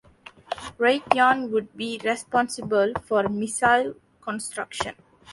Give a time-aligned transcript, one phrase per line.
[0.79, 4.95] Raytheon would be responsible for missile construction.